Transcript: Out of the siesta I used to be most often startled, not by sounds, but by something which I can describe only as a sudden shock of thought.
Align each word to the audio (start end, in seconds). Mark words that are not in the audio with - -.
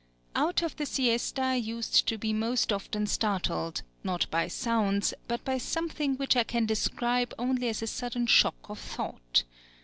Out 0.35 0.63
of 0.63 0.77
the 0.77 0.87
siesta 0.87 1.43
I 1.43 1.53
used 1.53 2.07
to 2.07 2.17
be 2.17 2.33
most 2.33 2.73
often 2.73 3.05
startled, 3.05 3.83
not 4.03 4.25
by 4.31 4.47
sounds, 4.47 5.13
but 5.27 5.45
by 5.45 5.59
something 5.59 6.15
which 6.15 6.35
I 6.35 6.43
can 6.43 6.65
describe 6.65 7.35
only 7.37 7.67
as 7.69 7.83
a 7.83 7.85
sudden 7.85 8.25
shock 8.25 8.55
of 8.67 8.79
thought. 8.79 9.43